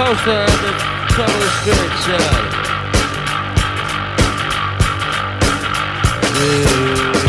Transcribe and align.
Costa 0.00 0.30
and 0.30 0.60
the 0.64 0.72
Total 1.12 1.48
Spirit 1.60 1.92
Show. 2.00 2.16
Yeah. 6.40 7.19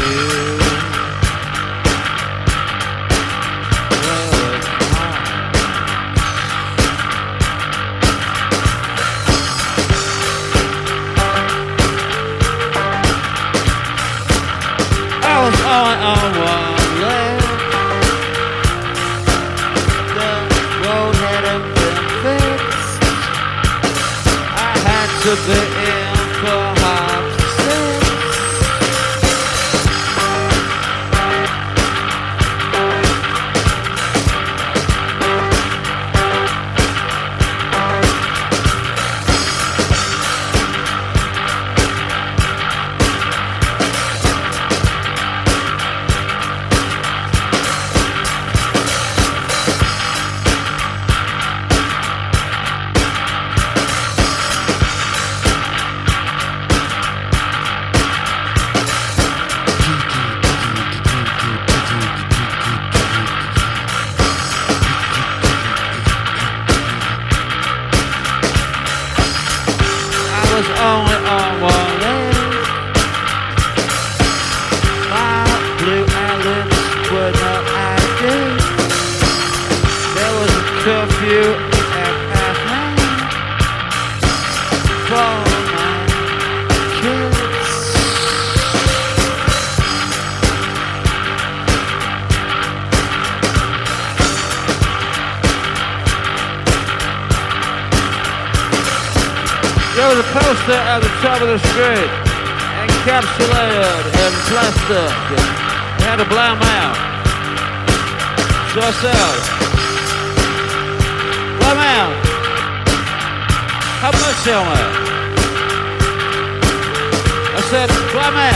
sets 117.71 117.95
Clamer. 118.11 118.51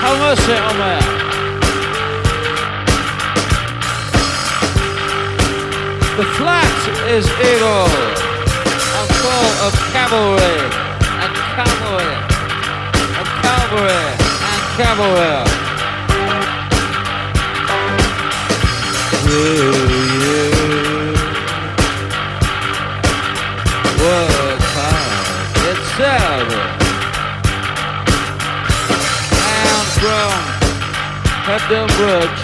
How 0.00 0.14
much, 0.16 0.40
Omer? 0.48 1.00
The 6.16 6.26
flat 6.36 6.78
is 7.14 7.26
eagle 7.50 7.92
A 8.96 9.04
full 9.20 9.50
of 9.66 9.72
cavalry 9.92 10.58
and 11.22 11.32
cavalry 11.58 12.16
and 13.18 13.28
cavalry 13.44 14.06
and 14.50 14.64
cavalry. 14.80 15.36
Yeah, 19.28 19.76
yeah. 20.24 20.48
World 24.00 24.62
It's 25.68 25.84
itself. 25.90 26.67
Brown, 30.00 30.42
Captain 31.44 31.86
Brooks. 31.96 32.42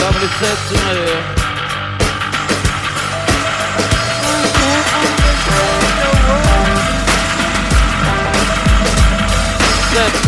Lovely 0.00 0.28
set 0.38 0.58
tonight. 0.68 1.44
Set 9.92 10.23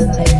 I'll 0.00 0.39